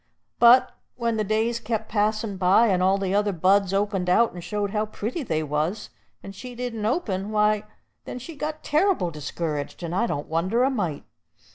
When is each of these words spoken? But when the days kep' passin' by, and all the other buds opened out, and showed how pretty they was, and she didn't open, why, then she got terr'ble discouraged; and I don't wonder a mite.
But 0.39 0.71
when 0.95 1.17
the 1.17 1.23
days 1.23 1.59
kep' 1.59 1.87
passin' 1.87 2.35
by, 2.37 2.69
and 2.69 2.81
all 2.81 2.97
the 2.97 3.13
other 3.13 3.31
buds 3.31 3.71
opened 3.71 4.09
out, 4.09 4.33
and 4.33 4.43
showed 4.43 4.71
how 4.71 4.87
pretty 4.87 5.21
they 5.21 5.43
was, 5.43 5.91
and 6.23 6.33
she 6.33 6.55
didn't 6.55 6.87
open, 6.87 7.29
why, 7.29 7.65
then 8.05 8.17
she 8.17 8.35
got 8.35 8.63
terr'ble 8.63 9.11
discouraged; 9.11 9.83
and 9.83 9.93
I 9.93 10.07
don't 10.07 10.25
wonder 10.27 10.63
a 10.63 10.71
mite. 10.71 11.03